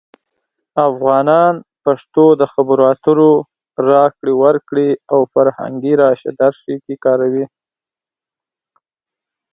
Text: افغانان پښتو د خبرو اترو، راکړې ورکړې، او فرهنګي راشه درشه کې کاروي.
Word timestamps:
افغانان 0.89 1.53
پښتو 1.83 2.25
د 2.41 2.43
خبرو 2.53 2.83
اترو، 2.93 3.33
راکړې 3.89 4.33
ورکړې، 4.43 4.89
او 5.13 5.19
فرهنګي 5.33 5.93
راشه 6.01 6.31
درشه 6.41 6.75
کې 6.85 6.95
کاروي. 7.05 7.45